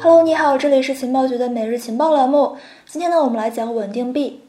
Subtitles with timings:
[0.00, 2.56] Hello，你好，这里是情报局的每日情报栏目。
[2.86, 4.40] 今天呢，我们来讲稳定币。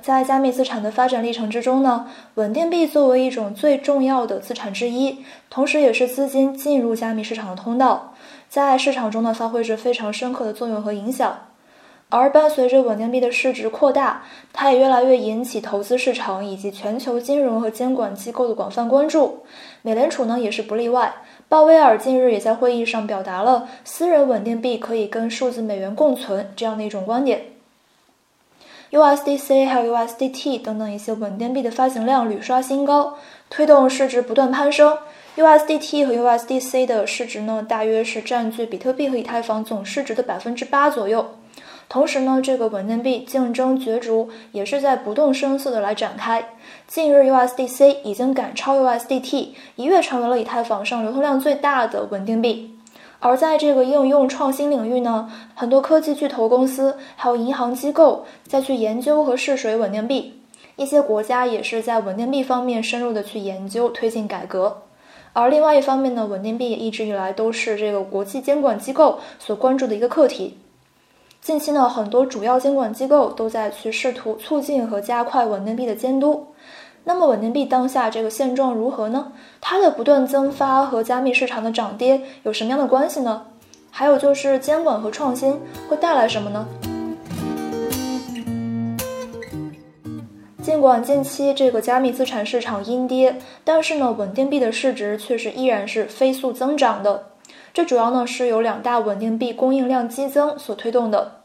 [0.00, 2.06] 在加密资产的发展历程之中呢，
[2.36, 8.14] 稳定币作为一种最重要的资产之一，同时也是资金进入加密市场的通道，
[8.48, 11.36] 在市场中呢，发挥着非常深刻的作用和影响。
[12.16, 14.22] 而伴随着稳定币的市值扩大，
[14.52, 19.44] 它也越来越引起投资市场以及全球金融和监管机构的广泛关注。
[19.82, 21.14] 美联储呢也是不例外。
[21.48, 27.46] 鲍威尔近日也在会议上表达了私人稳定币可以跟数字美元共存这样的一种观点。
[28.92, 33.18] USDC 还有 USDT 等等一些稳定币的发行量屡刷新高，
[33.50, 34.96] 推动市值不断攀升。
[35.36, 41.26] USDT 和 USDC 的市值呢，大约是占据比特币和以太坊总市值的百分之八左右。
[41.94, 46.44] 同时呢，这个稳定币竞争角逐也是在不动声色的来展开。
[46.88, 52.76] 近日，USDC 已经赶超 USDT，一跃成为了以太坊上流通量最大的稳定币。
[53.20, 60.40] 而在这个应用创新领域呢，很多科技巨头公司还有银行机构在去研究和试水稳定币。
[60.74, 64.82] 一些国家也是在稳定币方面深入的去研究推进改革。
[65.32, 70.58] 而另外一方面呢，稳定币也一直以来都是这个国际监管机构所关注的一个课题。
[71.44, 76.46] 近期呢，很多主要监管机构都在去试图促进和加快稳定币的监督。
[77.04, 79.30] 那么，稳定币当下这个现状如何呢？
[79.60, 83.42] 它的不断增发和加密市场的涨跌有什么样的关系呢？
[83.90, 86.66] 还有就是监管和创新会带来什么呢？
[90.62, 97.33] 尽管近期这个加密资产市场阴跌，但是呢，稳定币的市值却是依然是飞速增长的。
[97.74, 101.40] 这主要呢是由两大稳定币供应量激增所推动的。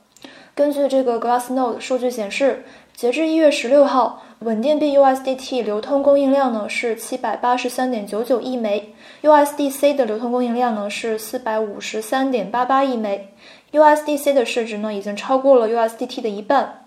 [0.53, 2.63] 根据这个 Glassnode 数据显示，
[2.94, 13.33] 截至一月十六号，稳定币 USDT 流通供应量呢是七百八十三点九九亿枚，USDC 的流通供应量呢是四百五十三点八八亿枚
[13.71, 16.86] ，USDC 的市值呢已经超过了 USDT 的一半。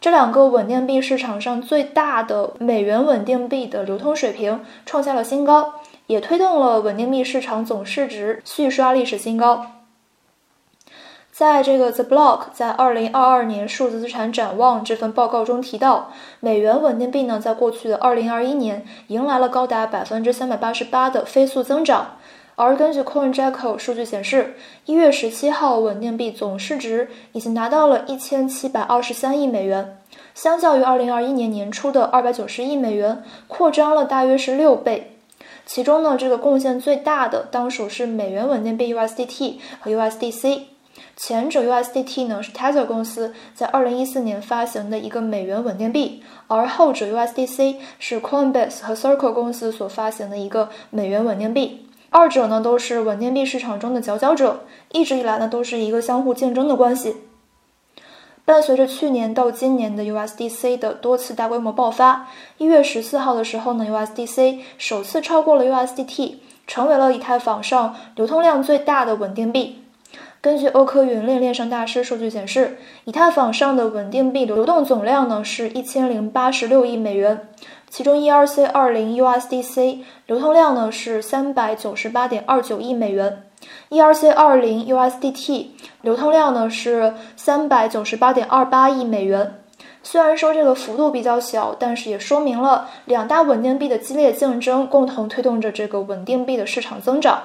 [0.00, 5.74] 这两个稳定币市场上最大的美元稳定币的流通水平创下了新高。
[6.06, 9.66] 也推动了稳定币市场总市值续刷历史新高。
[11.32, 22.18] 在这个 The Block 在二零二二年数字资产展望这份报告中提到，美元稳定币呢，在过去的二零二一年迎来了高达百分之三百八十八的飞速增长。
[22.54, 24.54] 而根据 CoinJekyll 数据显示，
[24.84, 29.98] 一月十七号稳定币总市值已经达到了一千七百二十三亿美元，
[30.34, 35.13] 相较于二零二一年年初的二百九十亿美元，扩张了大约是六倍。
[35.66, 40.62] 其中呢，这个贡献最大的当属是美元稳定币 USDT 和 USDC。
[41.16, 51.86] 前者 USDT 呢是 Tether 公司在二零一四年发行的一个美元稳定币，而后者 USDC 是 Coinbase 和 Circle 公司所发行的一个美元稳定币。
[52.10, 54.60] 二者呢都是稳定币市场中的佼佼者，
[54.92, 57.16] 一直以来呢都是一个相互竞争的关系。
[58.46, 62.28] 伴随着去年到今年的 USDC 的多次大规模爆发，
[62.58, 66.34] 一月十四号的时候呢，USDC 首次超过了 USDT，
[66.66, 69.82] 成为了以太坊上流通量最大的稳定币。
[70.42, 77.48] 根据欧科云链链上大师数据显示，以太坊上的稳定币流动总量呢是一千零八十六亿美元，
[77.88, 83.44] 其中 ERC 二零 USDC 流通量呢是三百九十八点二九亿美元。
[83.90, 85.66] ERC 二零 USDT
[86.02, 89.60] 流通量呢是三百九十八点二八亿美元。
[90.02, 97.42] 虽然说这个幅度比较小，但是也说明了两大稳定币的激烈竞争，共同推动着这个稳定币的市场增长。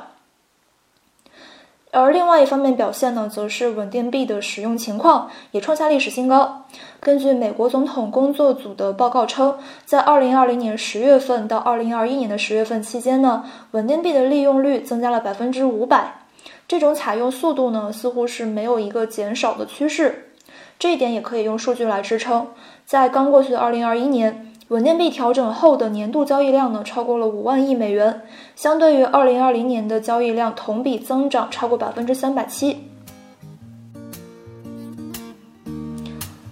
[1.92, 6.66] 而另外一方面表现呢，则是稳定币的使用情况也创下历史新高。
[7.00, 16.26] 根据美国总统工作组的报告称，在二零二零年十月份到二零二一年的十月份期间呢，稳定币的利用率增加了百分之五百。
[16.68, 20.32] 这种采用速度呢，似乎是没有一个减少的趋势。
[20.78, 22.48] 这一点也可以用数据来支撑。
[22.86, 24.49] 在刚过去的二零二一年。
[24.70, 28.22] 稳定币调整后的年度交易量呢，超过了五万亿美元，
[28.56, 32.78] 相对于二零二零年的交易量同比增长超过百分之三百七。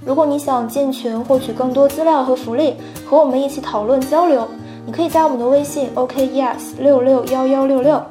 [0.04, 2.74] 如果你想进群获取更多资料和福利，
[3.06, 4.48] 和我们一起讨论交流，
[4.88, 8.02] 你可以加我们的微信 OKES 六六幺幺六六。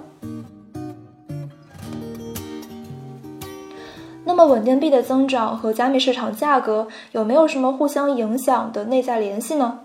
[4.24, 9.80] 那么，稳定币的增长和加密市场价格有没有什么互相影响的内在联系呢？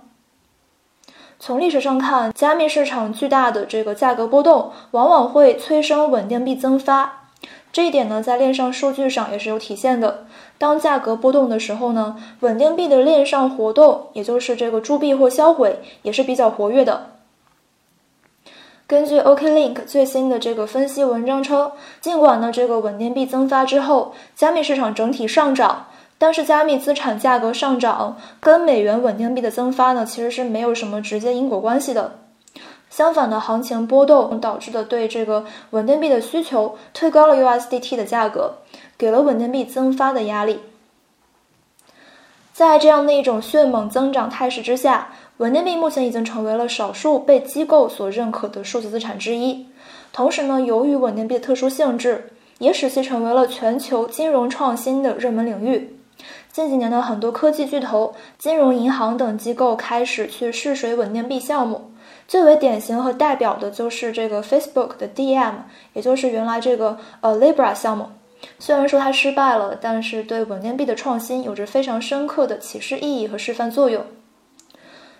[1.43, 7.23] 从历史上看，加密市场巨大的这个价格波动，往往会催生稳定币增发。
[7.73, 10.27] 这一点呢，在链上数据上也是有体现的。
[10.59, 17.07] 当价格波动的时候呢，稳定币的链上活动，也就是这个铸币或销毁，也是比较活跃的。
[18.85, 25.88] 根据 OKLink 最新的这个分析文章称，尽管呢这个稳定币增发之后，加密市场整体上涨，
[26.21, 32.19] 但是加密资产价格上涨跟美元稳定币的增发呢其实是没有什么直接因果关系的。
[32.91, 38.57] 相反的，行情波动导致的对这个稳定币的需求推高了 USDT 的价格，
[39.00, 40.59] 给了稳定币增发的压力。
[42.53, 45.09] 在这样的一种迅猛增长态势之下。
[45.38, 49.65] 稳定币目前已经成为了少数被机构所认可的数字资产之一。
[50.13, 52.29] 同时呢，由于稳定币的特殊性质，
[52.59, 55.95] 也使其成为了全球金融创新的热门领域。
[56.51, 61.92] 近几年的很多科技巨头、金融银行等机构开始去试水稳定币项目。
[62.27, 65.53] 最为典型和代表的就是这个 Facebook 的 DM，
[65.94, 68.07] 也就是原来这个呃 Libra 项目。
[68.59, 74.03] 虽然说它失败了，但是对稳定币的创新有着非常深刻的启示意义和示范作用。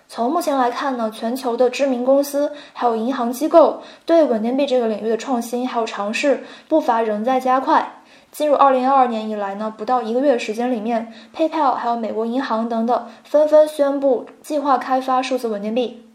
[0.08, 7.91] 从目前来看呢，全球的知名公司还有银行机构对稳定币这个领域的创新还有尝试步伐仍在加快。
[8.32, 16.06] 进入二零二二年以来呢，不到一个月的时间里面，PayPal 还有美国银行等等纷纷宣布计划开发数字稳定币。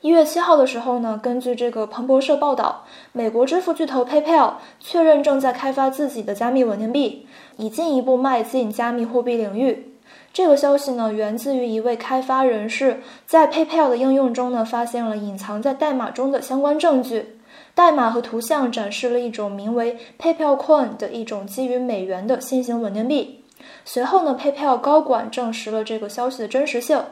[0.00, 7.26] 一月七号的时候呢，根据这个彭博社报道，美国支付巨头 PayPal 确认正在开发自己的加密稳定币，
[7.58, 9.92] 以进一步迈进加密货币领域。
[10.32, 17.35] 这个消息呢，源自于一位开发人士在 PayPal 的应用中呢，发现了隐藏在代码中的相关证据。
[17.76, 23.44] 代码和图像展示了一种名为 PayPal Coin 的一种基于美元的新型稳定币。
[23.84, 27.04] 随后呢，PayPal 高管证实了这个消息的真实性。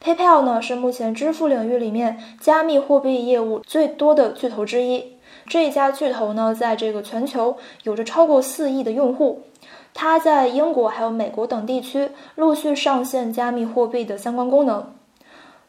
[0.00, 5.16] PayPal 呢，是目前支付领域里面加密货币业务最多的巨头之一。
[5.48, 9.42] 这一家巨头呢，在这个全球有着超过四亿的用户。
[9.92, 14.92] 它在英国还有美国等地区陆续上线加密货币的相关功能。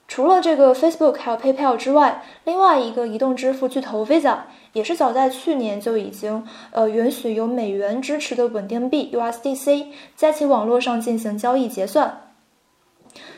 [0.08, 4.38] 除了这个 Facebook 还有 PayPal 之外，另外一个移动支付巨头 Visa
[4.72, 12.22] 也是早在去年就已经呃允许由美元支持的稳定币 USDC 在其网络上进行交易结算。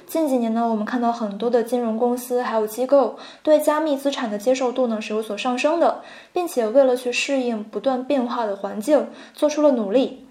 [0.06, 6.02] 近几年呢，我们看到很多的金融公司还有机构对加密资产的接受度呢是有所上升的，
[6.32, 10.28] 并且为了去适应不断变化的环境，做出了努力。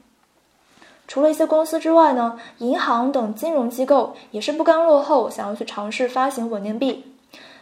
[1.09, 7.15] 除了一些公司之外呢，银行等金融机构也是不甘落后，想要去尝试发行稳定币。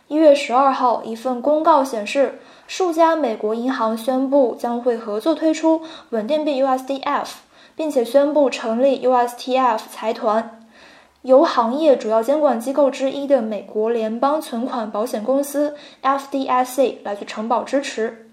[0.08, 7.26] 一月十二号，一份公告显示，数家美国银行宣布将会合作推出稳定币 USDF，
[7.76, 10.60] 并且宣布成立 USTF 财团，
[11.22, 18.25] 由行业主要监管机构之一的美国联邦存款保险公司 FDIC 来去承保支持。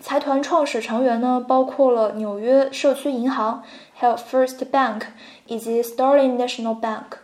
[0.00, 3.62] 财团创始成员呢，包括了纽约社区银行、
[3.92, 5.02] 还有 First Bank
[5.46, 7.18] 以及 Sterling National Bank。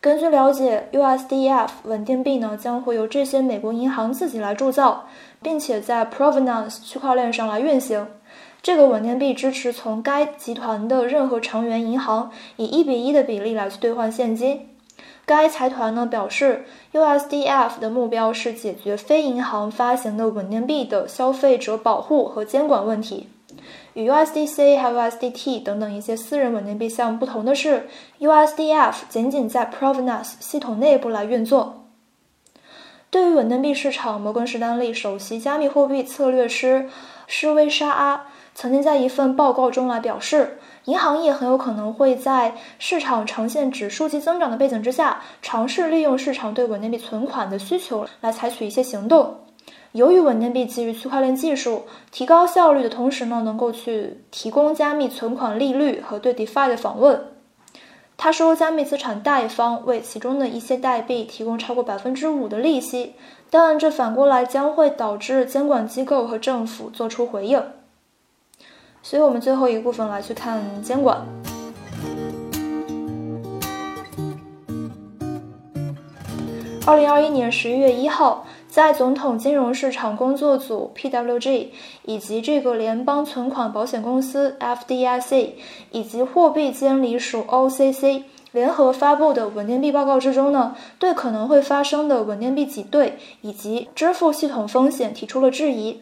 [0.00, 5.06] 根据了解，USDF 稳定币呢将会由这些美国银行自己来铸造，
[5.42, 8.06] 并且在 Provenance 区块链上来运行。
[8.62, 14.68] 这个稳定币支持从该集团的任何成员银行以一比一的比例来去兑换现金。
[15.24, 23.28] 该财团呢表示，USDF 的目标是解决非银行发行的稳定币的消费者保护和监管问题。
[23.94, 27.88] 与 USDC 还有 USDT 等等一些私人稳定币项目不同的是
[28.20, 31.86] ，USDF 仅仅在 Provenance 系统内部来运作。
[33.10, 36.88] 对于稳定币市场，摩根士丹利首席加密货币策略师
[37.26, 38.26] 施威沙阿
[38.56, 40.58] 曾经在一份报告中来表示。
[40.86, 49.38] 银行业很有可能会在市场呈现指数级增长的背景之下，尝试利用市场对稳定币存款的需求来采取一些行动。
[49.90, 57.20] 由于稳定币基于区块链技术，提高效率的同时呢，能够去提供加密存款利率和对 DeFi 的访问。
[58.16, 63.14] 他说，加密资产贷方为其中的一些代币提供超过百分之五的利息，
[63.50, 67.60] 但这反过来将会导致监管机构和政府做出回应。
[69.08, 71.24] 所以我们最后一部分来去看监管。
[76.84, 81.68] 二零二一年十一月一号，在总统金融市场工作组 （PWG）
[82.02, 85.50] 以及这个联邦存款保险公司 （FDIC）
[85.92, 96.00] 以及货币监理署 （OCC） 联合发布的稳定币报告之中呢，对可能会发生的稳定币挤兑以及支付系统风险提出了质疑。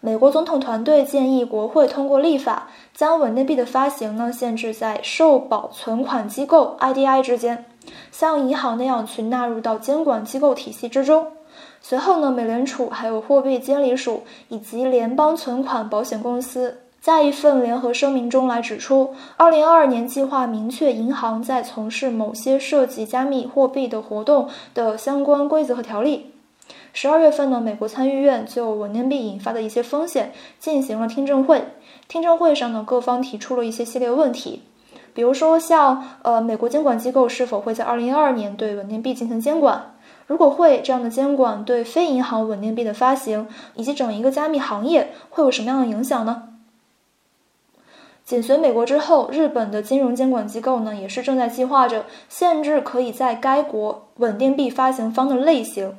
[0.00, 7.64] 美国总统团队建议国会通过立法，将稳定币的发行呢限制在受保存款机构 （IDI） 之间，
[8.12, 11.26] 像银行那样去纳入到监管机构体系之中。
[11.80, 26.30] 随后呢，美联储、还有货币监理署以及联邦存款保险公司在一份联合声明中来指出，2022年计划明确银行在从事某些涉及加密货币的活动的相关规则和条例。
[26.92, 31.62] 十二月份呢，美国参议院就稳定币引发的一些风险进行了听证会。
[32.08, 34.62] 听证会上呢，各方提出了一些系列问题，
[35.14, 39.94] 比如说像呃，美国监管机构是否会在二零一二年对稳定币进行监管？
[40.26, 46.44] 如果会，这样的监管对非银行稳定币的发行以及整一个加密行业会有什么样的影响呢？
[48.24, 55.94] 紧随美国之后，日本的金融监管机构呢，也是正在计划着限制可以在该国稳定币发行方的类型。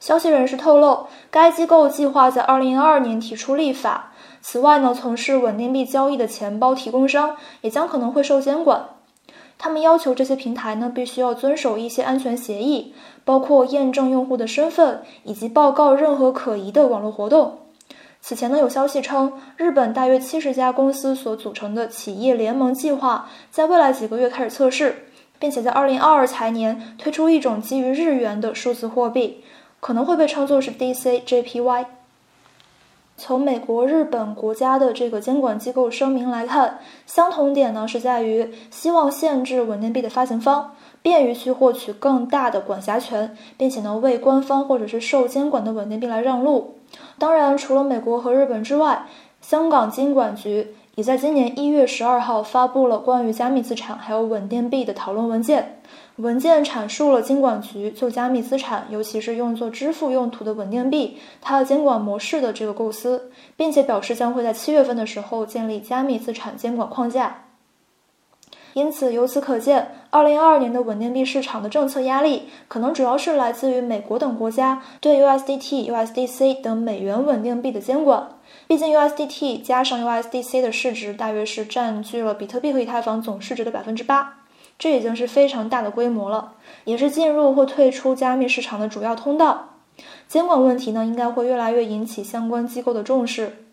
[0.00, 4.12] 消息人士透露，该机构计划在二零二二年提出立法。
[4.40, 8.86] 此外呢，从事稳定币交易的钱包提供商也将可能会受监管。
[9.58, 17.58] 他们要求这些平台呢，必须要遵守一些安全协议，包括验证用户的身份以及报告任何可疑的网络活动。
[18.20, 25.06] 此前呢，有消息称，日本大约七十家公司所组成的企业联盟计划在未来几个月开始测试，
[25.40, 29.42] 并且在二零二二财年推出一种基于日元的数字货币，
[29.80, 31.86] 可能会被称作是 DCJPY。
[33.16, 46.76] 从美国、日本国家的这个监管机构声明来看，相同点呢是在于希望限制稳定币的发行方，便于去获取更大的管辖权，并且呢为官方或者是受监管的稳定币来让路。
[47.18, 49.06] 当然，除了美国和日本之外，
[49.40, 55.78] 香港金管局已在今年一月十二号发布了关于加密资产还有稳定币的讨论文件。
[56.16, 67.44] 文件阐述了金管局就加密资产，尤其是用作支付用途的稳定币，它的监管模式的这个构思，并且表示将会在七月份的时候建立加密资产监管框架。
[68.72, 78.30] 因此，由此可见，二零二二年的稳定币市场的政策压力可能主要是来自于美国等国家对 USDT、USDC 等美元稳定币的监管。
[78.68, 84.40] 毕竟，USDT 加上 USDC 的市值大约是占据了比特币和以太坊总市值的百分之八，
[84.78, 86.52] 这已经是非常大的规模了，
[86.84, 89.70] 也是进入或退出加密市场的主要通道。
[90.28, 93.64] 监管问题呢，应该会越来越引起相关机构的重视。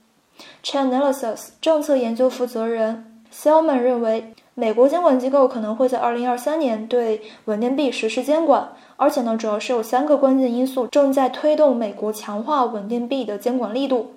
[0.64, 4.34] Chainalysis 政策研究负责人 Selman 认为。
[4.58, 14.14] 美国监管机构可能会在二零二三年对稳定币实施监管，而且呢，主要是有三个关键因素正在推动美国强化稳定币的监管力度。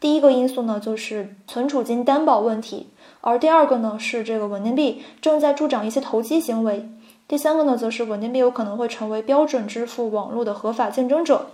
[0.00, 2.88] 第一个因素呢，就是存储金担保问题，
[3.20, 6.88] 而第二个呢，是这个稳定币正在助长一些投机行为，
[7.28, 11.48] 第三个呢，则是稳定币有可能会成为标准支付网络的合法竞争者。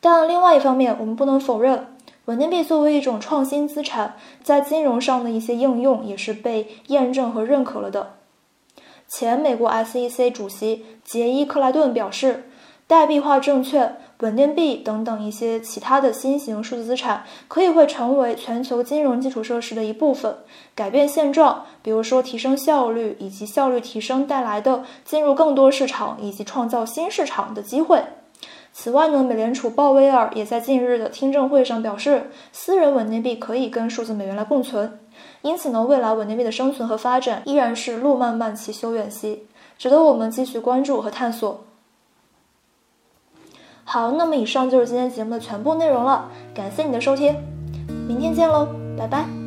[0.00, 1.88] 但另外一方面，我们不能否认。
[2.24, 8.14] 稳定币作为一种创新资产，在金融上的一些应用也是被验证和认可了的。
[9.08, 12.48] 前美国 SEC 主席杰伊·克莱顿表示，
[12.86, 20.36] 代币化证券、稳定币等等一些其他的新型数字资产，可以会成为全球金融基础设施的一部分，
[20.74, 21.64] 改变现状。
[21.82, 28.02] 比如说，提升效率以及效率提升带来的进入更多市场以及创造新市场的机会。
[28.74, 34.98] 此外呢，美联储鲍威尔也在近日的听证会上表示，私人稳定币可以跟数字美元来共存。
[35.40, 39.46] 因此呢，未来稳定币的生存和发展依然是路漫漫其修远兮，
[39.78, 41.64] 值得我们继续关注和探索。
[43.92, 47.36] 好，那么以上就是今天节目的全部内容了，感谢你的收听，
[48.08, 49.41] 明天见喽，拜拜。